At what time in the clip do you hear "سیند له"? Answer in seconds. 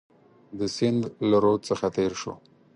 0.75-1.37